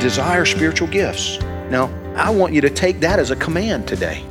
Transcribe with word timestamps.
Desire 0.00 0.46
spiritual 0.46 0.88
gifts. 0.88 1.38
Now, 1.70 1.90
I 2.16 2.30
want 2.30 2.52
you 2.52 2.60
to 2.62 2.70
take 2.70 3.00
that 3.00 3.18
as 3.18 3.30
a 3.30 3.36
command 3.36 3.86
today. 3.86 4.24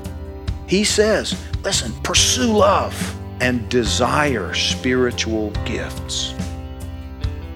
He 0.68 0.84
says, 0.84 1.40
listen, 1.64 1.94
pursue 2.04 2.52
love 2.52 3.16
and 3.40 3.70
desire 3.70 4.54
spiritual 4.54 5.52
gifts. 5.66 6.34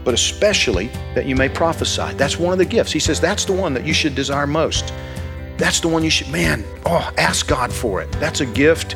But 0.03 0.13
especially 0.13 0.87
that 1.15 1.25
you 1.25 1.35
may 1.35 1.49
prophesy. 1.49 2.13
That's 2.13 2.37
one 2.37 2.53
of 2.53 2.59
the 2.59 2.65
gifts. 2.65 2.91
He 2.91 2.99
says 2.99 3.19
that's 3.19 3.45
the 3.45 3.53
one 3.53 3.73
that 3.73 3.85
you 3.85 3.93
should 3.93 4.15
desire 4.15 4.47
most. 4.47 4.93
That's 5.57 5.79
the 5.79 5.87
one 5.87 6.03
you 6.03 6.09
should, 6.09 6.29
man, 6.29 6.63
oh, 6.85 7.11
ask 7.17 7.47
God 7.47 7.71
for 7.71 8.01
it. 8.01 8.11
That's 8.13 8.41
a 8.41 8.45
gift. 8.45 8.95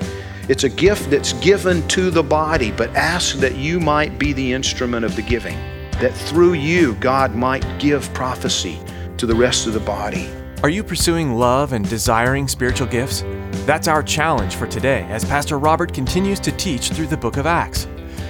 It's 0.49 0.63
a 0.63 0.69
gift 0.69 1.09
that's 1.09 1.33
given 1.33 1.85
to 1.89 2.09
the 2.09 2.23
body, 2.23 2.71
but 2.71 2.95
ask 2.95 3.37
that 3.37 3.55
you 3.55 3.79
might 3.79 4.17
be 4.17 4.31
the 4.33 4.53
instrument 4.53 5.05
of 5.05 5.15
the 5.15 5.21
giving, 5.21 5.57
that 5.99 6.13
through 6.13 6.53
you, 6.53 6.95
God 6.95 7.35
might 7.35 7.65
give 7.79 8.13
prophecy 8.13 8.79
to 9.17 9.25
the 9.25 9.35
rest 9.35 9.67
of 9.67 9.73
the 9.73 9.79
body. 9.79 10.29
Are 10.63 10.69
you 10.69 10.83
pursuing 10.83 11.35
love 11.35 11.73
and 11.73 11.87
desiring 11.87 12.47
spiritual 12.47 12.87
gifts? 12.87 13.23
That's 13.65 13.87
our 13.87 14.01
challenge 14.01 14.55
for 14.55 14.65
today 14.65 15.03
as 15.09 15.23
Pastor 15.25 15.59
Robert 15.59 15.93
continues 15.93 16.39
to 16.39 16.51
teach 16.51 16.89
through 16.89 17.07
the 17.07 17.17
book 17.17 17.37
of 17.37 17.45
Acts. 17.45 17.87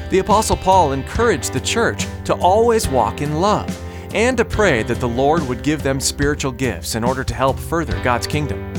The 0.10 0.20
Apostle 0.20 0.58
Paul 0.58 0.92
encouraged 0.92 1.54
the 1.54 1.60
church 1.60 2.06
to 2.26 2.34
always 2.36 2.88
walk 2.88 3.22
in 3.22 3.40
love 3.42 3.70
and 4.14 4.38
to 4.38 4.46
pray 4.46 4.84
that 4.84 5.00
the 5.00 5.08
Lord 5.08 5.48
would 5.48 5.64
give 5.64 5.84
them 5.84 6.00
spiritual 6.00 6.52
gifts 6.52 6.96
in 6.96 7.04
order 7.04 7.24
to 7.24 7.34
help 7.34 7.60
further 7.60 8.02
God's 8.04 8.28
kingdom. 8.28 8.74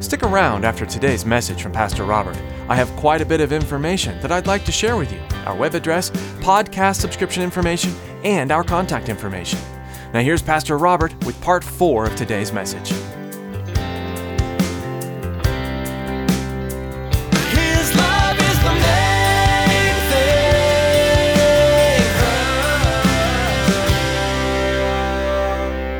Stick 0.00 0.22
around 0.22 0.64
after 0.64 0.86
today's 0.86 1.26
message 1.26 1.62
from 1.62 1.72
Pastor 1.72 2.04
Robert. 2.04 2.36
I 2.68 2.74
have 2.76 2.90
quite 2.96 3.20
a 3.20 3.26
bit 3.26 3.40
of 3.40 3.52
information 3.52 4.20
that 4.20 4.32
I'd 4.32 4.46
like 4.46 4.64
to 4.64 4.72
share 4.72 4.96
with 4.96 5.12
you 5.12 5.20
our 5.44 5.56
web 5.56 5.74
address, 5.74 6.10
podcast 6.40 7.00
subscription 7.00 7.42
information, 7.42 7.94
and 8.24 8.50
our 8.50 8.64
contact 8.64 9.08
information. 9.08 9.58
Now, 10.12 10.22
here's 10.22 10.42
Pastor 10.42 10.76
Robert 10.76 11.14
with 11.24 11.40
part 11.40 11.62
four 11.62 12.04
of 12.04 12.16
today's 12.16 12.52
message. 12.52 12.88
His 17.52 17.94
love 17.94 18.36
is 18.40 18.58
the 18.58 18.74
main 18.74 19.94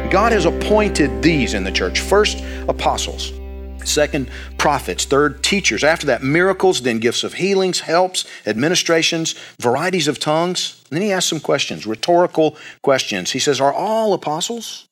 thing. 0.03 0.11
God 0.11 0.33
has 0.33 0.45
appointed 0.45 1.23
these 1.23 1.55
in 1.55 1.63
the 1.63 1.71
church 1.71 2.01
first, 2.01 2.43
apostles. 2.67 3.40
Second, 3.85 4.29
prophets. 4.59 5.05
Third, 5.05 5.43
teachers. 5.43 5.85
After 5.85 6.07
that, 6.07 6.23
miracles, 6.23 6.83
then 6.83 6.99
gifts 6.99 7.25
of 7.25 7.35
healings, 7.35 7.81
helps, 7.81 8.25
administrations, 8.47 9.35
varieties 9.61 10.09
of 10.09 10.19
tongues. 10.19 10.83
And 10.91 10.97
then 10.97 11.03
he 11.03 11.13
asks 11.13 11.31
some 11.31 11.41
questions, 11.41 11.87
rhetorical 11.87 12.57
questions. 12.83 13.33
He 13.33 13.39
says, 13.39 13.61
Are 13.61 13.73
all 13.73 14.13
apostles? 14.15 14.87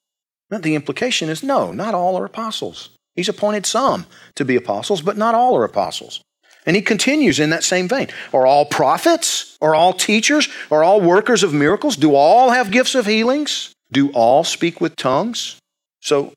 The 0.51 0.75
implication 0.75 1.29
is 1.29 1.43
no, 1.43 1.73
not 1.73 1.95
all 1.95 2.17
are 2.17 2.25
apostles. 2.25 2.91
He's 3.15 3.29
appointed 3.29 3.67
some 3.67 4.07
to 4.37 4.45
be 4.45 4.57
apostles, 4.57 5.03
but 5.03 5.17
not 5.17 5.35
all 5.35 5.57
are 5.57 5.65
apostles. 5.65 6.23
And 6.65 6.77
he 6.77 6.83
continues 6.83 7.41
in 7.41 7.51
that 7.51 7.65
same 7.65 7.89
vein. 7.89 8.09
Are 8.33 8.47
all 8.47 8.65
prophets? 8.65 9.57
Are 9.61 9.75
all 9.75 9.93
teachers? 9.93 10.49
Are 10.71 10.85
all 10.85 11.01
workers 11.01 11.43
of 11.43 11.55
miracles? 11.55 11.97
Do 11.97 12.15
all 12.15 12.51
have 12.51 12.71
gifts 12.71 12.95
of 12.95 13.07
healings? 13.07 13.73
Do 13.91 14.11
all 14.13 14.45
speak 14.45 14.81
with 14.81 14.95
tongues? 14.97 15.59
So, 16.01 16.33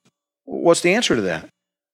what's 0.45 0.81
the 0.81 0.93
answer 0.93 1.15
to 1.15 1.21
that? 1.23 1.49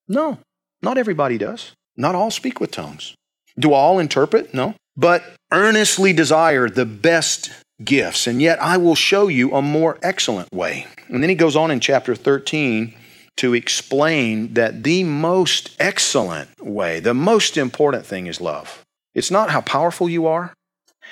No, 0.07 0.37
not 0.81 0.97
everybody 0.97 1.37
does. 1.37 1.73
Not 1.95 2.15
all 2.15 2.31
speak 2.31 2.59
with 2.59 2.71
tongues. 2.71 3.15
Do 3.57 3.73
all 3.73 3.99
interpret? 3.99 4.53
No. 4.53 4.75
But 4.95 5.23
earnestly 5.51 6.13
desire 6.13 6.69
the 6.69 6.85
best 6.85 7.51
gifts, 7.83 8.27
and 8.27 8.41
yet 8.41 8.61
I 8.61 8.77
will 8.77 8.95
show 8.95 9.27
you 9.27 9.53
a 9.53 9.61
more 9.61 9.97
excellent 10.01 10.51
way. 10.53 10.87
And 11.07 11.21
then 11.21 11.29
he 11.29 11.35
goes 11.35 11.55
on 11.55 11.71
in 11.71 11.79
chapter 11.79 12.15
13 12.15 12.93
to 13.37 13.53
explain 13.53 14.53
that 14.55 14.83
the 14.83 15.03
most 15.03 15.75
excellent 15.79 16.49
way, 16.59 16.99
the 16.99 17.13
most 17.13 17.57
important 17.57 18.05
thing 18.05 18.27
is 18.27 18.41
love. 18.41 18.83
It's 19.13 19.31
not 19.31 19.51
how 19.51 19.61
powerful 19.61 20.09
you 20.09 20.25
are. 20.27 20.53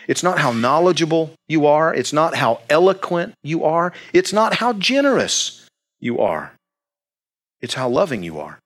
It's 0.08 0.24
not 0.24 0.40
how 0.40 0.52
knowledgeable 0.52 1.32
you 1.48 1.66
are. 1.66 1.94
It's 1.94 2.14
not 2.14 2.36
how 2.36 2.62
eloquent 2.70 3.34
you 3.44 3.64
are. 3.64 3.94
It's 4.14 4.34
not 4.34 4.56
how 4.56 4.74
generous 4.74 5.68
you 6.00 6.20
are. 6.20 6.54
It's 7.62 7.76
how 7.76 7.90
loving 7.90 8.24
you 8.24 8.40
are. 8.40 8.60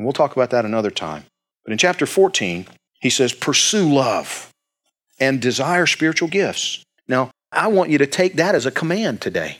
And 0.00 0.06
we'll 0.06 0.14
talk 0.14 0.32
about 0.32 0.48
that 0.48 0.64
another 0.64 0.90
time. 0.90 1.24
But 1.62 1.72
in 1.72 1.76
chapter 1.76 2.06
14, 2.06 2.66
he 3.02 3.10
says, 3.10 3.34
Pursue 3.34 3.92
love 3.92 4.48
and 5.18 5.42
desire 5.42 5.84
spiritual 5.84 6.26
gifts. 6.26 6.82
Now, 7.06 7.30
I 7.52 7.66
want 7.66 7.90
you 7.90 7.98
to 7.98 8.06
take 8.06 8.36
that 8.36 8.54
as 8.54 8.64
a 8.64 8.70
command 8.70 9.20
today. 9.20 9.58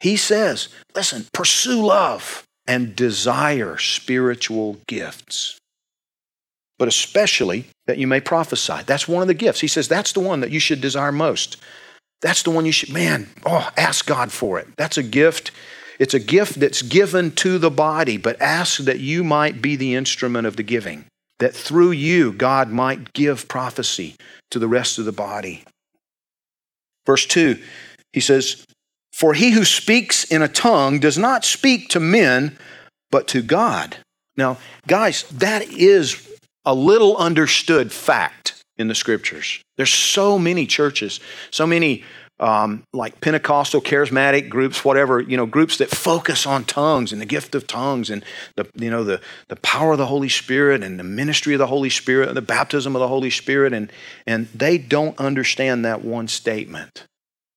He 0.00 0.16
says, 0.16 0.70
Listen, 0.96 1.26
pursue 1.32 1.86
love 1.86 2.42
and 2.66 2.96
desire 2.96 3.78
spiritual 3.78 4.78
gifts. 4.88 5.56
But 6.76 6.88
especially 6.88 7.66
that 7.86 7.96
you 7.96 8.08
may 8.08 8.20
prophesy. 8.20 8.82
That's 8.86 9.06
one 9.06 9.22
of 9.22 9.28
the 9.28 9.34
gifts. 9.34 9.60
He 9.60 9.68
says 9.68 9.86
that's 9.86 10.10
the 10.10 10.18
one 10.18 10.40
that 10.40 10.50
you 10.50 10.58
should 10.58 10.80
desire 10.80 11.12
most. 11.12 11.58
That's 12.22 12.42
the 12.42 12.50
one 12.50 12.66
you 12.66 12.72
should, 12.72 12.92
man, 12.92 13.28
oh, 13.46 13.70
ask 13.76 14.04
God 14.04 14.32
for 14.32 14.58
it. 14.58 14.66
That's 14.76 14.98
a 14.98 15.04
gift. 15.04 15.52
It's 16.00 16.14
a 16.14 16.18
gift 16.18 16.58
that's 16.58 16.80
given 16.80 17.30
to 17.32 17.58
the 17.58 17.70
body, 17.70 18.16
but 18.16 18.40
ask 18.40 18.78
that 18.84 19.00
you 19.00 19.22
might 19.22 19.60
be 19.60 19.76
the 19.76 19.94
instrument 19.94 20.46
of 20.46 20.56
the 20.56 20.62
giving, 20.62 21.04
that 21.40 21.54
through 21.54 21.90
you, 21.90 22.32
God 22.32 22.70
might 22.70 23.12
give 23.12 23.48
prophecy 23.48 24.16
to 24.50 24.58
the 24.58 24.66
rest 24.66 24.98
of 24.98 25.04
the 25.04 25.12
body. 25.12 25.62
Verse 27.04 27.26
2, 27.26 27.62
he 28.14 28.20
says, 28.20 28.64
For 29.12 29.34
he 29.34 29.50
who 29.50 29.66
speaks 29.66 30.24
in 30.24 30.40
a 30.40 30.48
tongue 30.48 31.00
does 31.00 31.18
not 31.18 31.44
speak 31.44 31.90
to 31.90 32.00
men, 32.00 32.56
but 33.10 33.28
to 33.28 33.42
God. 33.42 33.98
Now, 34.38 34.56
guys, 34.86 35.24
that 35.24 35.68
is 35.68 36.26
a 36.64 36.74
little 36.74 37.18
understood 37.18 37.92
fact 37.92 38.62
in 38.78 38.88
the 38.88 38.94
scriptures. 38.94 39.60
There's 39.76 39.92
so 39.92 40.38
many 40.38 40.64
churches, 40.66 41.20
so 41.50 41.66
many 41.66 42.04
um, 42.40 42.84
like 42.94 43.20
Pentecostal, 43.20 43.82
charismatic 43.82 44.48
groups, 44.48 44.84
whatever, 44.84 45.20
you 45.20 45.36
know, 45.36 45.44
groups 45.44 45.76
that 45.76 45.90
focus 45.90 46.46
on 46.46 46.64
tongues 46.64 47.12
and 47.12 47.20
the 47.20 47.26
gift 47.26 47.54
of 47.54 47.66
tongues 47.66 48.08
and 48.08 48.24
the, 48.56 48.66
you 48.74 48.90
know, 48.90 49.04
the, 49.04 49.20
the 49.48 49.56
power 49.56 49.92
of 49.92 49.98
the 49.98 50.06
Holy 50.06 50.30
Spirit 50.30 50.82
and 50.82 50.98
the 50.98 51.04
ministry 51.04 51.52
of 51.52 51.58
the 51.58 51.66
Holy 51.66 51.90
Spirit 51.90 52.28
and 52.28 52.36
the 52.36 52.42
baptism 52.42 52.96
of 52.96 53.00
the 53.00 53.08
Holy 53.08 53.30
Spirit. 53.30 53.74
And, 53.74 53.92
and 54.26 54.48
they 54.54 54.78
don't 54.78 55.18
understand 55.20 55.84
that 55.84 56.02
one 56.02 56.28
statement. 56.28 57.04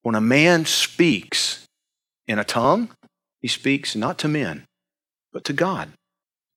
When 0.01 0.15
a 0.15 0.21
man 0.21 0.65
speaks 0.65 1.65
in 2.27 2.37
a 2.37 2.43
tongue, 2.43 2.89
he 3.41 3.47
speaks 3.47 3.95
not 3.95 4.17
to 4.19 4.27
men, 4.27 4.65
but 5.31 5.45
to 5.45 5.53
God. 5.53 5.93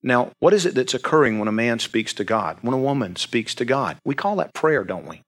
Now, 0.03 0.33
what 0.41 0.53
is 0.53 0.67
it 0.67 0.75
that's 0.75 0.95
occurring 0.95 1.39
when 1.39 1.49
a 1.49 1.53
man 1.53 1.79
speaks 1.79 2.13
to 2.15 2.25
God? 2.25 2.59
When 2.63 2.75
a 2.75 2.79
woman 2.79 3.15
speaks 3.15 3.55
to 3.57 3.65
God? 3.65 3.99
We 4.05 4.17
call 4.17 4.37
that 4.37 4.53
prayer, 4.53 4.83
don't 4.83 5.07
we? 5.07 5.23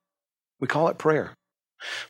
We 0.61 0.67
call 0.67 0.89
it 0.89 0.99
prayer. 0.99 1.35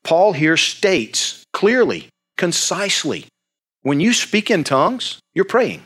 Paul 0.03 0.33
here 0.33 0.57
states 0.57 1.45
clearly, 1.53 2.09
concisely, 2.37 3.27
when 3.83 4.01
you 4.01 4.13
speak 4.13 4.51
in 4.51 4.65
tongues, 4.65 5.19
you're 5.35 5.45
praying. 5.45 5.83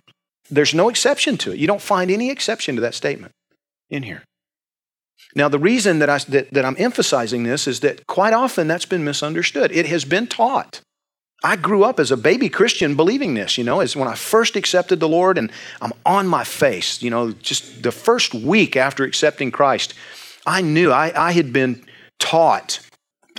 There's 0.50 0.74
no 0.74 0.88
exception 0.88 1.36
to 1.38 1.52
it. 1.52 1.58
You 1.58 1.66
don't 1.66 1.80
find 1.80 2.10
any 2.10 2.30
exception 2.30 2.74
to 2.76 2.80
that 2.82 2.94
statement 2.94 3.32
in 3.90 4.02
here. 4.02 4.22
Now, 5.34 5.48
the 5.48 5.58
reason 5.58 5.98
that, 6.00 6.10
I, 6.10 6.18
that, 6.18 6.52
that 6.52 6.64
I'm 6.64 6.76
emphasizing 6.78 7.44
this 7.44 7.66
is 7.66 7.80
that 7.80 8.06
quite 8.06 8.32
often 8.32 8.68
that's 8.68 8.84
been 8.84 9.04
misunderstood. 9.04 9.72
It 9.72 9.86
has 9.86 10.04
been 10.04 10.26
taught. 10.26 10.80
I 11.44 11.56
grew 11.56 11.84
up 11.84 11.98
as 11.98 12.10
a 12.10 12.16
baby 12.16 12.48
Christian 12.48 12.94
believing 12.94 13.34
this, 13.34 13.58
you 13.58 13.64
know, 13.64 13.80
as 13.80 13.96
when 13.96 14.08
I 14.08 14.14
first 14.14 14.56
accepted 14.56 15.00
the 15.00 15.08
Lord 15.08 15.38
and 15.38 15.50
I'm 15.80 15.92
on 16.06 16.26
my 16.26 16.44
face, 16.44 17.02
you 17.02 17.10
know, 17.10 17.32
just 17.32 17.82
the 17.82 17.90
first 17.90 18.34
week 18.34 18.76
after 18.76 19.04
accepting 19.04 19.50
Christ, 19.50 19.94
I 20.46 20.60
knew 20.60 20.92
I, 20.92 21.12
I 21.28 21.32
had 21.32 21.52
been 21.52 21.84
taught 22.20 22.80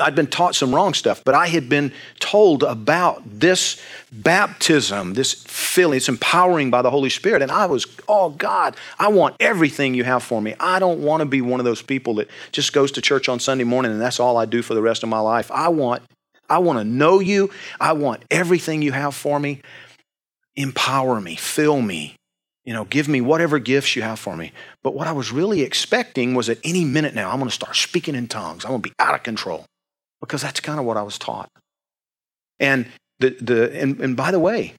I'd 0.01 0.16
been 0.16 0.28
taught 0.28 0.56
some 0.56 0.74
wrong 0.74 0.94
stuff, 0.94 1.24
but 1.24 1.36
I 1.36 1.48
had 1.48 1.69
been 1.69 1.92
told 2.19 2.63
about 2.63 3.22
this 3.25 3.80
baptism, 4.12 5.13
this 5.13 5.34
feeling. 5.34 5.98
It's 5.98 6.10
empowering 6.10 6.72
by 6.72 6.81
the 6.81 6.90
Holy 6.90 7.10
Spirit. 7.10 7.44
And 7.44 7.51
I 7.51 7.68
was, 7.68 7.86
oh 8.07 8.30
God, 8.31 8.75
I 8.98 9.10
want 9.10 9.36
everything 9.40 9.94
you 9.94 10.04
have 10.04 10.24
for 10.24 10.42
me. 10.42 10.56
I 10.60 10.80
don't 10.80 11.01
want 11.01 11.22
to 11.22 11.25
be 11.25 11.42
one 11.42 11.60
of 11.60 11.66
those 11.66 11.81
people 11.81 12.16
that 12.16 12.30
just 12.51 12.74
goes 12.74 12.92
to 12.94 13.01
church 13.01 13.30
on 13.30 13.40
Sunday 13.40 13.66
morning 13.66 13.92
and 13.92 14.01
that's 14.01 14.19
all 14.19 14.38
I 14.38 14.45
do 14.45 14.63
for 14.63 14.74
the 14.74 14.81
rest 14.81 15.04
of 15.04 15.10
my 15.10 15.19
life. 15.19 15.51
I 15.51 15.68
want, 15.68 16.01
I 16.50 16.57
want 16.57 16.80
to 16.80 16.86
know 16.86 17.19
you. 17.19 17.51
I 17.80 17.94
want 17.94 18.24
everything 18.31 18.81
you 18.81 18.94
have 18.94 19.13
for 19.13 19.39
me. 19.39 19.62
Empower 20.56 21.19
me, 21.19 21.36
fill 21.36 21.81
me, 21.81 22.16
you 22.63 22.74
know, 22.74 22.86
give 22.86 23.07
me 23.07 23.22
whatever 23.22 23.57
gifts 23.57 23.96
you 23.96 24.04
have 24.04 24.19
for 24.19 24.36
me. 24.36 24.51
But 24.84 24.94
what 24.94 25.07
I 25.07 25.12
was 25.12 25.31
really 25.31 25.62
expecting 25.62 26.36
was 26.36 26.48
at 26.48 26.60
any 26.63 26.86
minute 26.86 27.16
now, 27.16 27.31
I'm 27.31 27.38
going 27.38 27.50
to 27.50 27.56
start 27.56 27.75
speaking 27.75 28.13
in 28.13 28.28
tongues. 28.28 28.63
I'm 28.63 28.69
going 28.69 28.84
to 28.84 28.89
be 28.89 28.96
out 29.00 29.16
of 29.16 29.24
control 29.24 29.66
because 30.25 30.42
that's 30.42 30.60
kind 30.60 30.80
of 30.80 30.86
what 30.86 30.98
I 30.98 31.04
was 31.04 31.18
taught. 31.18 31.50
And 32.60 32.88
the, 33.20 33.31
the 33.42 33.81
and, 33.81 34.00
and 34.00 34.16
by 34.16 34.31
the 34.31 34.40
way, 34.40 34.74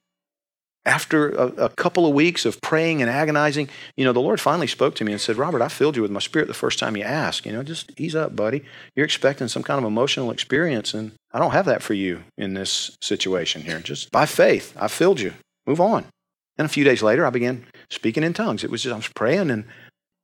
after 0.85 1.29
a, 1.29 1.47
a, 1.65 1.69
couple 1.69 2.05
of 2.05 2.13
weeks 2.13 2.45
of 2.45 2.61
praying 2.61 3.01
and 3.01 3.09
agonizing, 3.09 3.69
you 3.97 4.05
know, 4.05 4.13
the 4.13 4.21
Lord 4.21 4.39
finally 4.39 4.67
spoke 4.67 4.93
to 4.95 5.03
me 5.03 5.11
and 5.11 5.19
said, 5.19 5.35
Robert, 5.35 5.61
I 5.61 5.67
filled 5.67 5.95
you 5.95 6.03
with 6.03 6.11
my 6.11 6.19
spirit 6.19 6.47
the 6.47 6.53
first 6.53 6.77
time 6.77 6.95
you 6.95 7.03
asked. 7.03 7.45
You 7.45 7.53
know, 7.53 7.63
just 7.63 7.91
ease 7.99 8.15
up, 8.15 8.35
buddy. 8.35 8.63
You're 8.95 9.05
expecting 9.05 9.47
some 9.47 9.63
kind 9.63 9.79
of 9.79 9.85
emotional 9.85 10.29
experience, 10.29 10.93
and 10.93 11.13
I 11.31 11.39
don't 11.39 11.51
have 11.51 11.65
that 11.65 11.81
for 11.81 11.95
you 11.95 12.23
in 12.37 12.53
this 12.53 12.95
situation 13.01 13.63
here. 13.63 13.79
Just 13.79 14.11
by 14.11 14.27
faith, 14.27 14.75
I 14.79 14.87
filled 14.87 15.19
you. 15.19 15.33
Move 15.65 15.81
on. 15.81 16.05
And 16.57 16.65
a 16.65 16.69
few 16.69 16.83
days 16.83 17.01
later, 17.01 17.25
I 17.25 17.31
began 17.31 17.65
speaking 17.89 18.23
in 18.23 18.33
tongues. 18.33 18.63
It 18.63 18.69
was 18.69 18.83
just, 18.83 18.93
I 18.93 18.97
was 18.97 19.07
praying, 19.07 19.49
and 19.49 19.65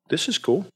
this 0.10 0.30
is 0.30 0.38
cool. 0.38 0.68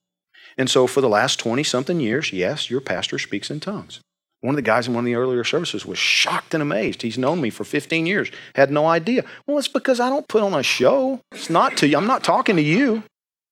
And 0.57 0.69
so 0.69 0.87
for 0.87 1.01
the 1.01 1.09
last 1.09 1.39
20 1.39 1.63
something 1.63 1.99
years, 1.99 2.33
yes, 2.33 2.69
your 2.69 2.81
pastor 2.81 3.19
speaks 3.19 3.51
in 3.51 3.59
tongues. 3.59 3.99
One 4.41 4.53
of 4.53 4.57
the 4.57 4.61
guys 4.61 4.87
in 4.87 4.93
one 4.93 5.03
of 5.03 5.05
the 5.05 5.15
earlier 5.15 5.43
services 5.43 5.85
was 5.85 5.97
shocked 5.97 6.53
and 6.53 6.61
amazed. 6.61 7.01
He's 7.01 7.17
known 7.17 7.41
me 7.41 7.49
for 7.49 7.63
15 7.63 8.05
years, 8.05 8.29
had 8.53 8.71
no 8.71 8.85
idea. 8.85 9.23
Well, 9.47 9.57
it's 9.57 9.67
because 9.67 9.99
I 9.99 10.09
don't 10.09 10.27
put 10.27 10.43
on 10.43 10.53
a 10.53 10.63
show. 10.63 11.21
It's 11.31 11.49
not 11.49 11.77
to 11.77 11.87
you. 11.87 11.97
I'm 11.97 12.07
not 12.07 12.23
talking 12.23 12.55
to 12.55 12.61
you, 12.61 12.95
I'm 12.97 13.03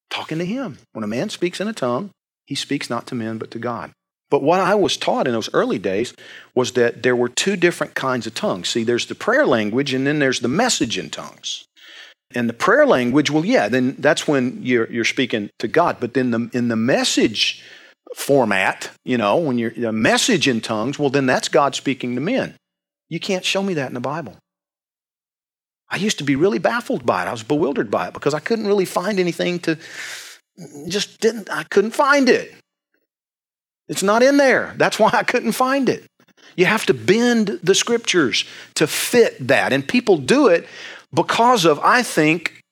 talking 0.09 0.37
to 0.37 0.45
him. 0.45 0.77
When 0.91 1.03
a 1.03 1.07
man 1.07 1.29
speaks 1.29 1.59
in 1.59 1.67
a 1.67 1.73
tongue, 1.73 2.11
he 2.45 2.55
speaks 2.55 2.89
not 2.89 3.07
to 3.07 3.15
men, 3.15 3.37
but 3.37 3.51
to 3.51 3.59
God. 3.59 3.91
But 4.29 4.41
what 4.41 4.59
I 4.59 4.73
was 4.73 4.97
taught 4.97 5.27
in 5.27 5.33
those 5.33 5.53
early 5.53 5.77
days 5.77 6.13
was 6.55 6.71
that 6.71 7.03
there 7.03 7.15
were 7.15 7.29
two 7.29 7.55
different 7.55 7.93
kinds 7.93 8.25
of 8.25 8.33
tongues. 8.33 8.69
See, 8.69 8.83
there's 8.83 9.05
the 9.05 9.15
prayer 9.15 9.45
language, 9.45 9.93
and 9.93 10.07
then 10.07 10.17
there's 10.17 10.39
the 10.39 10.47
message 10.47 10.97
in 10.97 11.11
tongues. 11.11 11.65
And 12.35 12.49
the 12.49 12.53
prayer 12.53 12.85
language, 12.87 13.29
well, 13.29 13.45
yeah, 13.45 13.69
then 13.69 13.95
that's 13.99 14.27
when 14.27 14.59
you're, 14.63 14.91
you're 14.91 15.05
speaking 15.05 15.51
to 15.59 15.67
God. 15.67 15.97
But 15.99 16.15
then 16.15 16.31
the, 16.31 16.49
in 16.51 16.67
the 16.67 16.75
message 16.75 17.63
format, 18.15 18.91
you 19.03 19.17
know, 19.17 19.37
when 19.37 19.57
you're 19.57 19.73
a 19.87 19.91
message 19.91 20.47
in 20.47 20.61
tongues, 20.61 20.99
well, 20.99 21.09
then 21.09 21.25
that's 21.25 21.49
God 21.49 21.75
speaking 21.75 22.15
to 22.15 22.21
men. 22.21 22.55
You 23.09 23.19
can't 23.19 23.45
show 23.45 23.63
me 23.63 23.73
that 23.75 23.87
in 23.87 23.93
the 23.93 23.99
Bible. 23.99 24.37
I 25.89 25.97
used 25.97 26.17
to 26.17 26.23
be 26.23 26.35
really 26.35 26.59
baffled 26.59 27.05
by 27.05 27.23
it. 27.23 27.27
I 27.27 27.31
was 27.31 27.43
bewildered 27.43 27.91
by 27.91 28.07
it 28.07 28.13
because 28.13 28.33
I 28.33 28.39
couldn't 28.39 28.67
really 28.67 28.85
find 28.85 29.19
anything 29.19 29.59
to, 29.59 29.77
just 30.87 31.19
didn't, 31.19 31.49
I 31.51 31.63
couldn't 31.63 31.91
find 31.91 32.29
it. 32.29 32.53
It's 33.87 34.03
not 34.03 34.23
in 34.23 34.37
there. 34.37 34.73
That's 34.77 34.97
why 34.97 35.11
I 35.13 35.23
couldn't 35.23 35.51
find 35.51 35.89
it. 35.89 36.05
You 36.55 36.65
have 36.65 36.85
to 36.87 36.93
bend 36.93 37.59
the 37.61 37.75
scriptures 37.75 38.45
to 38.75 38.87
fit 38.87 39.47
that. 39.47 39.73
And 39.73 39.87
people 39.87 40.17
do 40.17 40.47
it 40.47 40.67
because 41.13 41.65
of, 41.65 41.79
I 41.79 42.01
think, 42.01 42.62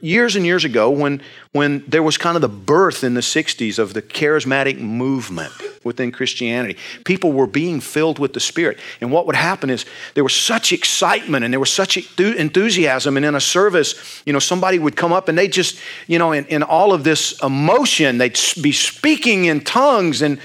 years 0.00 0.36
and 0.36 0.44
years 0.44 0.64
ago 0.64 0.90
when, 0.90 1.22
when 1.52 1.84
there 1.88 2.02
was 2.02 2.18
kind 2.18 2.36
of 2.36 2.42
the 2.42 2.48
birth 2.48 3.02
in 3.02 3.14
the 3.14 3.20
60s 3.20 3.78
of 3.78 3.94
the 3.94 4.02
charismatic 4.02 4.78
movement 4.78 5.52
within 5.82 6.12
Christianity. 6.12 6.76
People 7.04 7.32
were 7.32 7.46
being 7.46 7.80
filled 7.80 8.18
with 8.18 8.34
the 8.34 8.40
Spirit. 8.40 8.78
And 9.00 9.10
what 9.10 9.26
would 9.26 9.36
happen 9.36 9.70
is 9.70 9.86
there 10.14 10.24
was 10.24 10.34
such 10.34 10.72
excitement 10.72 11.44
and 11.44 11.52
there 11.52 11.60
was 11.60 11.72
such 11.72 11.96
enthusiasm. 12.18 13.16
And 13.16 13.24
in 13.24 13.34
a 13.34 13.40
service, 13.40 14.22
you 14.26 14.32
know, 14.32 14.38
somebody 14.38 14.78
would 14.78 14.96
come 14.96 15.12
up 15.12 15.28
and 15.28 15.38
they 15.38 15.48
just, 15.48 15.80
you 16.06 16.18
know, 16.18 16.32
in, 16.32 16.44
in 16.46 16.62
all 16.62 16.92
of 16.92 17.04
this 17.04 17.42
emotion, 17.42 18.18
they'd 18.18 18.38
be 18.60 18.72
speaking 18.72 19.46
in 19.46 19.60
tongues. 19.62 20.20
And 20.20 20.38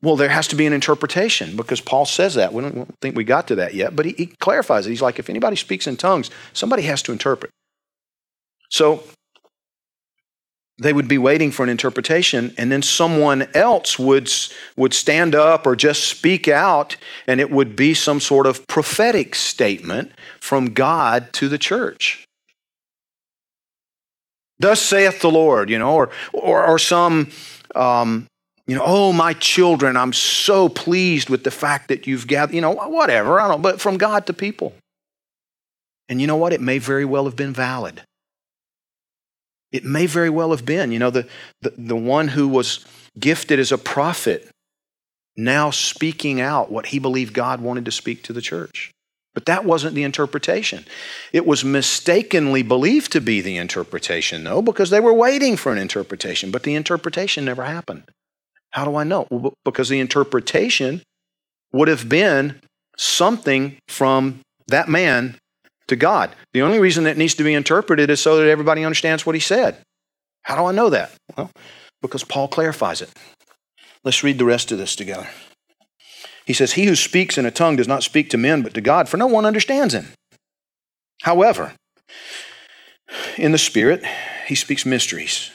well, 0.00 0.16
there 0.16 0.30
has 0.30 0.48
to 0.48 0.56
be 0.56 0.66
an 0.66 0.72
interpretation 0.72 1.56
because 1.56 1.80
Paul 1.80 2.06
says 2.06 2.34
that. 2.34 2.52
We 2.54 2.62
don't, 2.62 2.74
we 2.74 2.78
don't 2.80 2.98
think 3.00 3.16
we 3.16 3.24
got 3.24 3.48
to 3.48 3.56
that 3.56 3.74
yet, 3.74 3.94
but 3.94 4.06
he, 4.06 4.12
he 4.12 4.26
clarifies 4.26 4.86
it. 4.86 4.90
He's 4.90 5.02
like, 5.02 5.18
if 5.18 5.28
anybody 5.28 5.56
speaks 5.56 5.86
in 5.86 5.96
tongues, 5.96 6.30
somebody 6.54 6.82
has 6.84 7.02
to 7.02 7.12
interpret. 7.12 7.50
So 8.70 9.02
they 10.80 10.92
would 10.92 11.08
be 11.08 11.18
waiting 11.18 11.50
for 11.50 11.64
an 11.64 11.68
interpretation, 11.68 12.54
and 12.56 12.70
then 12.70 12.82
someone 12.82 13.48
else 13.52 13.98
would, 13.98 14.30
would 14.76 14.94
stand 14.94 15.34
up 15.34 15.66
or 15.66 15.74
just 15.74 16.04
speak 16.04 16.46
out, 16.46 16.96
and 17.26 17.40
it 17.40 17.50
would 17.50 17.74
be 17.74 17.94
some 17.94 18.20
sort 18.20 18.46
of 18.46 18.64
prophetic 18.68 19.34
statement 19.34 20.12
from 20.40 20.72
God 20.74 21.32
to 21.32 21.48
the 21.48 21.58
church. 21.58 22.24
Thus 24.60 24.80
saith 24.80 25.20
the 25.20 25.30
Lord, 25.30 25.68
you 25.68 25.78
know, 25.78 25.94
or, 25.94 26.10
or, 26.32 26.64
or 26.64 26.78
some, 26.78 27.30
um, 27.74 28.26
you 28.68 28.76
know, 28.76 28.82
oh, 28.84 29.12
my 29.12 29.32
children, 29.32 29.96
I'm 29.96 30.12
so 30.12 30.68
pleased 30.68 31.28
with 31.28 31.42
the 31.42 31.50
fact 31.50 31.88
that 31.88 32.06
you've 32.06 32.26
gathered, 32.26 32.54
you 32.54 32.60
know, 32.60 32.72
whatever, 32.72 33.40
I 33.40 33.48
don't 33.48 33.58
know, 33.58 33.62
but 33.62 33.80
from 33.80 33.98
God 33.98 34.26
to 34.26 34.32
people. 34.32 34.74
And 36.08 36.20
you 36.20 36.26
know 36.26 36.36
what? 36.36 36.52
It 36.52 36.60
may 36.60 36.78
very 36.78 37.04
well 37.04 37.24
have 37.24 37.36
been 37.36 37.52
valid. 37.52 38.02
It 39.72 39.84
may 39.84 40.06
very 40.06 40.30
well 40.30 40.50
have 40.50 40.64
been. 40.64 40.92
You 40.92 40.98
know, 40.98 41.10
the, 41.10 41.28
the, 41.60 41.74
the 41.76 41.96
one 41.96 42.28
who 42.28 42.48
was 42.48 42.84
gifted 43.18 43.58
as 43.58 43.72
a 43.72 43.78
prophet 43.78 44.48
now 45.36 45.70
speaking 45.70 46.40
out 46.40 46.70
what 46.70 46.86
he 46.86 46.98
believed 46.98 47.32
God 47.32 47.60
wanted 47.60 47.84
to 47.84 47.92
speak 47.92 48.22
to 48.24 48.32
the 48.32 48.40
church. 48.40 48.92
But 49.34 49.46
that 49.46 49.64
wasn't 49.64 49.94
the 49.94 50.02
interpretation. 50.02 50.84
It 51.32 51.46
was 51.46 51.64
mistakenly 51.64 52.62
believed 52.62 53.12
to 53.12 53.20
be 53.20 53.40
the 53.40 53.56
interpretation, 53.56 54.42
though, 54.42 54.60
because 54.62 54.90
they 54.90 54.98
were 54.98 55.12
waiting 55.12 55.56
for 55.56 55.70
an 55.70 55.78
interpretation, 55.78 56.50
but 56.50 56.64
the 56.64 56.74
interpretation 56.74 57.44
never 57.44 57.62
happened. 57.62 58.02
How 58.70 58.84
do 58.84 58.96
I 58.96 59.04
know? 59.04 59.28
Well, 59.30 59.54
because 59.64 59.88
the 59.88 60.00
interpretation 60.00 61.02
would 61.72 61.86
have 61.86 62.08
been 62.08 62.60
something 62.96 63.76
from 63.86 64.40
that 64.66 64.88
man 64.88 65.36
to 65.88 65.96
God. 65.96 66.34
The 66.52 66.62
only 66.62 66.78
reason 66.78 67.04
that 67.04 67.16
needs 67.16 67.34
to 67.34 67.44
be 67.44 67.54
interpreted 67.54 68.10
is 68.10 68.20
so 68.20 68.36
that 68.36 68.48
everybody 68.48 68.84
understands 68.84 69.26
what 69.26 69.34
he 69.34 69.40
said. 69.40 69.78
How 70.42 70.56
do 70.56 70.64
I 70.64 70.72
know 70.72 70.90
that? 70.90 71.12
Well, 71.36 71.50
because 72.00 72.24
Paul 72.24 72.48
clarifies 72.48 73.02
it. 73.02 73.10
Let's 74.04 74.22
read 74.22 74.38
the 74.38 74.44
rest 74.44 74.70
of 74.72 74.78
this 74.78 74.94
together. 74.94 75.28
He 76.46 76.52
says, 76.54 76.72
He 76.72 76.86
who 76.86 76.94
speaks 76.94 77.36
in 77.36 77.44
a 77.44 77.50
tongue 77.50 77.76
does 77.76 77.88
not 77.88 78.02
speak 78.02 78.30
to 78.30 78.38
men, 78.38 78.62
but 78.62 78.74
to 78.74 78.80
God, 78.80 79.08
for 79.08 79.16
no 79.16 79.26
one 79.26 79.44
understands 79.44 79.92
him. 79.92 80.08
However, 81.22 81.74
in 83.36 83.52
the 83.52 83.58
Spirit, 83.58 84.04
he 84.46 84.54
speaks 84.54 84.86
mysteries, 84.86 85.50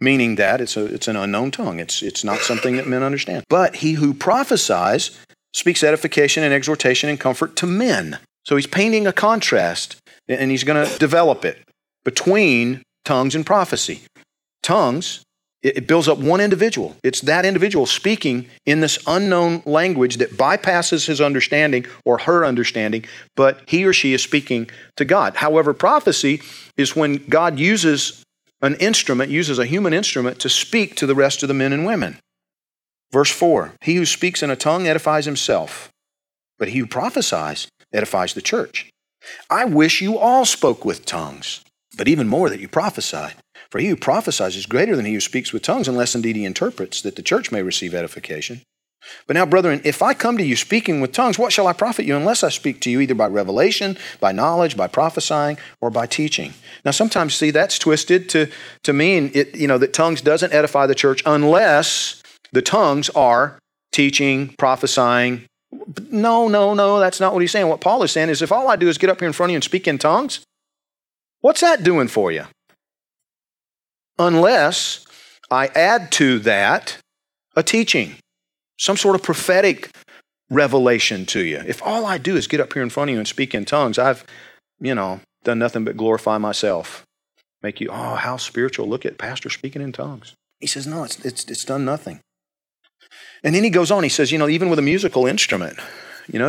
meaning 0.00 0.36
that 0.36 0.60
it's, 0.60 0.76
a, 0.76 0.86
it's 0.86 1.08
an 1.08 1.16
unknown 1.16 1.50
tongue. 1.50 1.80
It's, 1.80 2.02
it's 2.02 2.24
not 2.24 2.38
something 2.38 2.76
that 2.76 2.86
men 2.86 3.02
understand. 3.02 3.44
But 3.48 3.76
he 3.76 3.94
who 3.94 4.14
prophesies 4.14 5.18
speaks 5.52 5.82
edification 5.82 6.42
and 6.42 6.54
exhortation 6.54 7.10
and 7.10 7.18
comfort 7.18 7.56
to 7.56 7.66
men. 7.66 8.18
So 8.46 8.54
he's 8.54 8.68
painting 8.68 9.08
a 9.08 9.12
contrast 9.12 9.96
and 10.28 10.50
he's 10.52 10.62
going 10.62 10.86
to 10.86 10.98
develop 10.98 11.44
it 11.44 11.58
between 12.04 12.82
tongues 13.04 13.34
and 13.34 13.44
prophecy. 13.44 14.02
Tongues, 14.62 15.24
it 15.62 15.88
builds 15.88 16.06
up 16.06 16.18
one 16.18 16.40
individual. 16.40 16.94
It's 17.02 17.22
that 17.22 17.44
individual 17.44 17.86
speaking 17.86 18.46
in 18.64 18.80
this 18.80 19.00
unknown 19.04 19.62
language 19.66 20.18
that 20.18 20.36
bypasses 20.36 21.06
his 21.06 21.20
understanding 21.20 21.86
or 22.04 22.18
her 22.18 22.44
understanding, 22.44 23.04
but 23.34 23.62
he 23.66 23.84
or 23.84 23.92
she 23.92 24.14
is 24.14 24.22
speaking 24.22 24.70
to 24.96 25.04
God. 25.04 25.36
However, 25.36 25.74
prophecy 25.74 26.40
is 26.76 26.94
when 26.94 27.16
God 27.28 27.58
uses 27.58 28.22
an 28.62 28.76
instrument, 28.76 29.32
uses 29.32 29.58
a 29.58 29.66
human 29.66 29.92
instrument 29.92 30.38
to 30.40 30.48
speak 30.48 30.94
to 30.96 31.06
the 31.06 31.16
rest 31.16 31.42
of 31.42 31.48
the 31.48 31.54
men 31.54 31.72
and 31.72 31.84
women. 31.84 32.18
Verse 33.10 33.30
4 33.30 33.72
He 33.82 33.96
who 33.96 34.06
speaks 34.06 34.40
in 34.40 34.50
a 34.50 34.56
tongue 34.56 34.86
edifies 34.86 35.24
himself, 35.24 35.90
but 36.60 36.68
he 36.68 36.78
who 36.78 36.86
prophesies 36.86 37.66
edifies 37.96 38.34
the 38.34 38.42
church. 38.42 38.90
I 39.50 39.64
wish 39.64 40.00
you 40.00 40.18
all 40.18 40.44
spoke 40.44 40.84
with 40.84 41.06
tongues, 41.06 41.64
but 41.96 42.08
even 42.08 42.28
more 42.28 42.48
that 42.50 42.60
you 42.60 42.68
prophesied. 42.68 43.34
For 43.70 43.80
he 43.80 43.88
who 43.88 43.96
prophesies 43.96 44.56
is 44.56 44.66
greater 44.66 44.94
than 44.94 45.06
he 45.06 45.14
who 45.14 45.20
speaks 45.20 45.52
with 45.52 45.62
tongues, 45.62 45.88
unless 45.88 46.14
indeed 46.14 46.36
he 46.36 46.44
interprets, 46.44 47.02
that 47.02 47.16
the 47.16 47.22
church 47.22 47.50
may 47.50 47.62
receive 47.62 47.94
edification. 47.94 48.62
But 49.26 49.34
now, 49.34 49.46
brethren, 49.46 49.80
if 49.84 50.02
I 50.02 50.14
come 50.14 50.36
to 50.38 50.44
you 50.44 50.56
speaking 50.56 51.00
with 51.00 51.12
tongues, 51.12 51.38
what 51.38 51.52
shall 51.52 51.66
I 51.66 51.72
profit 51.72 52.06
you 52.06 52.16
unless 52.16 52.42
I 52.42 52.48
speak 52.48 52.80
to 52.80 52.90
you 52.90 53.00
either 53.00 53.14
by 53.14 53.26
revelation, 53.26 53.96
by 54.20 54.32
knowledge, 54.32 54.76
by 54.76 54.88
prophesying, 54.88 55.58
or 55.80 55.90
by 55.90 56.06
teaching? 56.06 56.54
Now, 56.84 56.90
sometimes, 56.90 57.34
see, 57.34 57.50
that's 57.50 57.78
twisted 57.78 58.28
to, 58.30 58.48
to 58.82 58.92
mean 58.92 59.30
it, 59.34 59.56
you 59.56 59.68
know, 59.68 59.78
that 59.78 59.92
tongues 59.92 60.20
doesn't 60.20 60.52
edify 60.52 60.86
the 60.86 60.94
church 60.94 61.22
unless 61.24 62.22
the 62.52 62.62
tongues 62.62 63.08
are 63.10 63.58
teaching, 63.92 64.54
prophesying, 64.58 65.46
no, 66.10 66.48
no, 66.48 66.74
no, 66.74 66.98
that's 66.98 67.20
not 67.20 67.32
what 67.32 67.40
he's 67.40 67.52
saying. 67.52 67.68
What 67.68 67.80
Paul 67.80 68.02
is 68.02 68.12
saying 68.12 68.28
is 68.28 68.42
if 68.42 68.52
all 68.52 68.68
I 68.68 68.76
do 68.76 68.88
is 68.88 68.98
get 68.98 69.10
up 69.10 69.20
here 69.20 69.26
in 69.26 69.32
front 69.32 69.50
of 69.50 69.52
you 69.52 69.56
and 69.56 69.64
speak 69.64 69.86
in 69.86 69.98
tongues, 69.98 70.40
what's 71.40 71.60
that 71.60 71.82
doing 71.82 72.08
for 72.08 72.32
you? 72.32 72.44
Unless 74.18 75.06
I 75.50 75.68
add 75.68 76.10
to 76.12 76.38
that 76.40 76.98
a 77.54 77.62
teaching, 77.62 78.16
some 78.78 78.96
sort 78.96 79.14
of 79.14 79.22
prophetic 79.22 79.90
revelation 80.50 81.26
to 81.26 81.40
you. 81.40 81.62
If 81.66 81.82
all 81.82 82.06
I 82.06 82.18
do 82.18 82.36
is 82.36 82.46
get 82.46 82.60
up 82.60 82.72
here 82.72 82.82
in 82.82 82.90
front 82.90 83.10
of 83.10 83.14
you 83.14 83.18
and 83.18 83.28
speak 83.28 83.54
in 83.54 83.64
tongues, 83.64 83.98
I've, 83.98 84.24
you 84.80 84.94
know, 84.94 85.20
done 85.44 85.58
nothing 85.58 85.84
but 85.84 85.96
glorify 85.96 86.38
myself. 86.38 87.04
Make 87.62 87.80
you, 87.80 87.88
oh, 87.90 88.14
how 88.14 88.36
spiritual. 88.36 88.88
Look 88.88 89.06
at 89.06 89.18
Pastor 89.18 89.50
speaking 89.50 89.82
in 89.82 89.92
tongues. 89.92 90.34
He 90.60 90.66
says, 90.66 90.86
no, 90.86 91.04
it's, 91.04 91.18
it's, 91.24 91.44
it's 91.46 91.64
done 91.64 91.84
nothing. 91.84 92.20
And 93.42 93.54
then 93.54 93.64
he 93.64 93.70
goes 93.70 93.90
on, 93.90 94.02
he 94.02 94.08
says, 94.08 94.32
you 94.32 94.38
know, 94.38 94.48
even 94.48 94.68
with 94.70 94.78
a 94.78 94.82
musical 94.82 95.26
instrument, 95.26 95.78
you 96.30 96.38
know, 96.38 96.48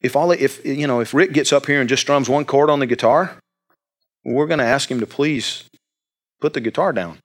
if 0.00 0.16
all 0.16 0.30
if 0.30 0.64
you 0.64 0.86
know 0.86 1.00
if 1.00 1.14
Rick 1.14 1.32
gets 1.32 1.52
up 1.52 1.66
here 1.66 1.80
and 1.80 1.88
just 1.88 2.02
strums 2.02 2.28
one 2.28 2.44
chord 2.44 2.70
on 2.70 2.80
the 2.80 2.86
guitar, 2.86 3.38
we're 4.24 4.46
going 4.46 4.58
to 4.58 4.64
ask 4.64 4.90
him 4.90 5.00
to 5.00 5.06
please 5.06 5.64
put 6.40 6.54
the 6.54 6.60
guitar 6.60 6.92
down 6.92 7.18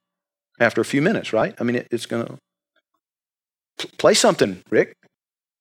after 0.60 0.82
a 0.82 0.86
few 0.86 1.02
minutes, 1.02 1.34
right? 1.34 1.56
I 1.60 1.64
mean, 1.64 1.78
it, 1.78 1.88
it's 1.92 2.06
going 2.06 2.26
to 2.26 3.88
play 3.98 4.14
something, 4.14 4.62
Rick. 4.70 4.97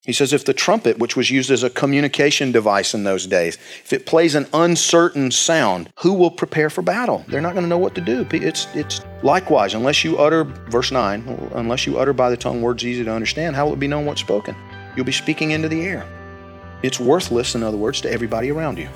He 0.06 0.12
says 0.12 0.32
if 0.32 0.44
the 0.44 0.54
trumpet, 0.54 0.98
which 0.98 1.16
was 1.16 1.30
used 1.30 1.50
as 1.50 1.64
a 1.64 1.68
communication 1.68 2.52
device 2.52 2.94
in 2.94 3.02
those 3.02 3.26
days, 3.26 3.58
if 3.84 3.92
it 3.92 4.06
plays 4.06 4.36
an 4.36 4.46
uncertain 4.52 5.32
sound, 5.32 5.90
who 5.98 6.12
will 6.12 6.30
prepare 6.30 6.70
for 6.70 6.80
battle? 6.80 7.24
They're 7.26 7.40
not 7.40 7.54
going 7.54 7.64
to 7.64 7.68
know 7.68 7.76
what 7.76 7.96
to 7.96 8.00
do. 8.00 8.24
It's, 8.30 8.68
it's 8.74 9.00
likewise, 9.24 9.74
unless 9.74 10.04
you 10.04 10.16
utter, 10.16 10.44
verse 10.44 10.92
9, 10.92 11.50
unless 11.54 11.86
you 11.86 11.98
utter 11.98 12.12
by 12.12 12.30
the 12.30 12.36
tongue 12.36 12.62
words 12.62 12.86
easy 12.86 13.02
to 13.02 13.12
understand, 13.12 13.56
how 13.56 13.66
will 13.66 13.72
it 13.72 13.80
be 13.80 13.88
known 13.88 14.06
what's 14.06 14.20
spoken? 14.20 14.54
You'll 14.94 15.04
be 15.04 15.12
speaking 15.12 15.50
into 15.50 15.68
the 15.68 15.82
air. 15.82 16.06
It's 16.84 17.00
worthless, 17.00 17.56
in 17.56 17.64
other 17.64 17.76
words, 17.76 18.00
to 18.02 18.10
everybody 18.10 18.52
around 18.52 18.78
you. 18.78 18.88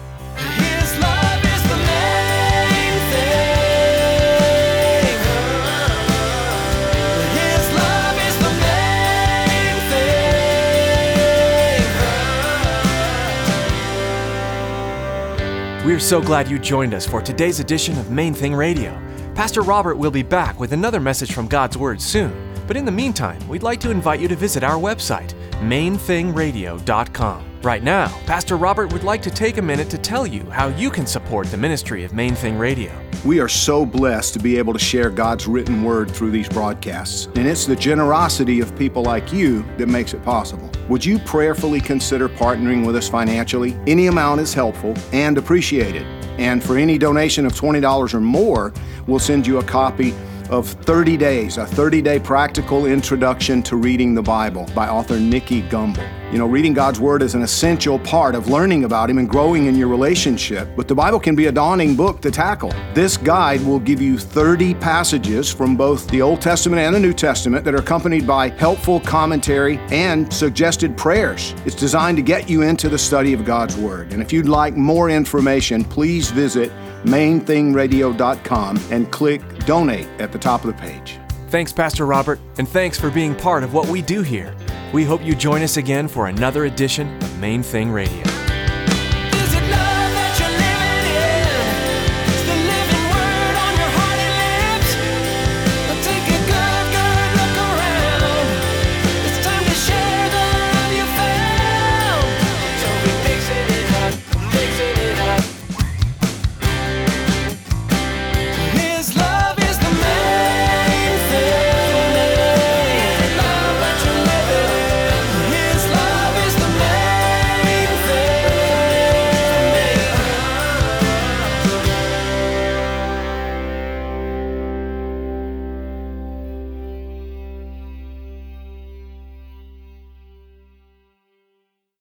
So 16.01 16.21
glad 16.21 16.49
you 16.49 16.59
joined 16.59 16.95
us 16.95 17.07
for 17.07 17.21
today's 17.21 17.61
edition 17.61 17.99
of 17.99 18.11
Main 18.11 18.33
Thing 18.35 18.55
Radio. 18.55 18.91
Pastor 19.35 19.63
Robert 19.63 19.97
will 19.97 20.11
be 20.11 20.23
back 20.23 20.59
with 20.59 20.73
another 20.73 20.99
message 21.01 21.33
from 21.33 21.47
God's 21.47 21.77
Word 21.77 22.01
soon. 22.01 22.33
But 22.67 22.77
in 22.77 22.85
the 22.85 22.93
meantime, 22.93 23.47
we'd 23.49 23.63
like 23.63 23.81
to 23.81 23.91
invite 23.91 24.21
you 24.21 24.29
to 24.29 24.37
visit 24.37 24.65
our 24.65 24.77
website, 24.77 25.35
mainthingradio.com. 25.61 27.50
Right 27.63 27.83
now, 27.83 28.09
Pastor 28.25 28.57
Robert 28.57 28.91
would 28.91 29.05
like 29.05 29.21
to 29.21 29.31
take 29.31 29.59
a 29.59 29.63
minute 29.63 29.91
to 29.91 29.99
tell 29.99 30.27
you 30.27 30.45
how 30.45 30.69
you 30.69 30.91
can 30.91 31.07
support 31.07 31.47
the 31.49 31.59
ministry 31.59 32.05
of 32.05 32.15
Main 32.15 32.35
Thing 32.35 32.57
Radio. 32.57 32.91
We 33.23 33.39
are 33.39 33.51
so 33.51 33.85
blessed 33.85 34.33
to 34.33 34.39
be 34.39 34.57
able 34.57 34.73
to 34.73 34.79
share 34.79 35.11
God's 35.11 35.47
written 35.47 35.83
word 35.83 36.11
through 36.11 36.31
these 36.31 36.49
broadcasts, 36.49 37.27
and 37.37 37.47
it's 37.47 37.67
the 37.67 37.77
generosity 37.77 38.61
of 38.61 38.75
people 38.79 39.03
like 39.03 39.31
you 39.31 39.63
that 39.77 39.89
makes 39.89 40.15
it 40.15 40.25
possible. 40.25 40.71
Would 40.89 41.05
you 41.05 41.19
prayerfully 41.19 41.83
consider 41.83 42.31
partnering 42.31 42.87
with 42.87 42.97
us 42.97 43.11
financially? 43.11 43.79
Any 43.87 44.07
amount 44.07 44.41
is 44.41 44.55
helpful 44.55 44.95
and 45.13 45.37
appreciated. 45.37 46.07
And 46.39 46.65
for 46.65 46.79
any 46.79 46.97
donation 46.97 47.45
of 47.45 47.53
$20 47.53 48.15
or 48.15 48.21
more, 48.23 48.73
we'll 49.07 49.19
send 49.19 49.47
you 49.47 49.59
a 49.59 49.65
copy 49.65 50.15
of 50.51 50.69
30 50.69 51.17
Days, 51.17 51.57
a 51.57 51.67
30 51.67 52.03
day 52.03 52.19
practical 52.19 52.87
introduction 52.87 53.63
to 53.63 53.77
reading 53.77 54.15
the 54.15 54.23
Bible 54.23 54.69
by 54.75 54.89
author 54.89 55.19
Nicky 55.19 55.63
Gumbel. 55.63 56.07
You 56.33 56.39
know, 56.39 56.47
reading 56.47 56.73
God's 56.73 57.01
Word 57.01 57.23
is 57.23 57.35
an 57.35 57.43
essential 57.43 57.99
part 57.99 58.35
of 58.35 58.49
learning 58.49 58.85
about 58.85 59.11
Him 59.11 59.19
and 59.19 59.29
growing 59.29 59.67
in 59.67 59.75
your 59.75 59.89
relationship, 59.89 60.69
but 60.77 60.87
the 60.87 60.95
Bible 60.95 61.19
can 61.19 61.35
be 61.35 61.47
a 61.47 61.53
daunting 61.53 61.97
book 61.97 62.21
to 62.23 62.31
tackle. 62.31 62.73
This 62.95 63.17
guide 63.17 63.65
will 63.67 63.81
give 63.81 64.01
you 64.01 64.17
30 64.17 64.75
passages 64.75 65.53
from 65.53 65.77
both 65.77 66.09
the 66.09 66.23
Old 66.23 66.41
Testament 66.41 66.83
and 66.83 66.95
the 66.95 67.01
New 67.01 67.13
Testament 67.13 67.65
that 67.65 67.75
are 67.75 67.79
accompanied 67.79 68.27
by 68.27 68.51
helpful 68.51 69.01
commentary 69.01 69.79
and 69.91 70.33
suggested 70.33 70.97
prayers. 70.97 71.55
It's 71.65 71.75
designed 71.75 72.17
to 72.19 72.23
get 72.23 72.49
you 72.49 72.63
into 72.63 72.89
the 72.89 72.99
study 72.99 73.33
of 73.33 73.45
God's 73.45 73.77
Word. 73.77 74.13
And 74.13 74.23
if 74.23 74.33
you'd 74.33 74.49
like 74.49 74.77
more 74.77 75.11
information, 75.11 75.85
please 75.85 76.31
visit 76.31 76.71
mainthingradio.com 77.05 78.81
and 78.91 79.11
click 79.11 79.43
donate 79.67 80.09
at 80.19 80.33
the 80.33 80.39
top 80.39 80.65
of 80.65 80.69
the 80.69 80.81
page. 80.81 81.19
Thanks, 81.49 81.73
Pastor 81.73 82.07
Robert, 82.07 82.39
and 82.59 82.69
thanks 82.69 82.99
for 82.99 83.11
being 83.11 83.35
part 83.35 83.65
of 83.65 83.75
what 83.75 83.89
we 83.89 84.03
do 84.03 84.23
here. 84.23 84.55
We 84.93 85.05
hope 85.05 85.25
you 85.25 85.35
join 85.35 85.63
us 85.63 85.77
again 85.77 86.07
for 86.09 86.29
another 86.29 86.67
edition 86.67 87.17
of 87.23 87.39
Main 87.41 87.63
Thing 87.63 87.91
Radio. 87.91 88.30